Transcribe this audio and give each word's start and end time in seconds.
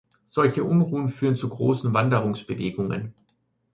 Solche 0.31 0.63
Unruhen 0.63 1.09
führen 1.09 1.35
zu 1.37 1.47
großen 1.47 1.93
Wanderungsewegungen. 1.93 3.13